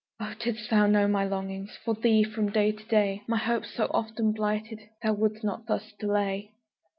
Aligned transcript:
Oh, 0.19 0.33
didst 0.39 0.71
thou 0.71 0.87
know 0.87 1.07
my 1.07 1.25
longings 1.25 1.77
For 1.85 1.93
thee, 1.93 2.23
from 2.23 2.49
day 2.49 2.71
to 2.71 2.83
day, 2.85 3.21
My 3.27 3.37
hopes, 3.37 3.71
so 3.75 3.85
often 3.91 4.31
blighted, 4.31 4.79
Thou 5.03 5.13
wouldst 5.13 5.43
not 5.43 5.67
thus 5.67 5.91
delay! 5.99 6.53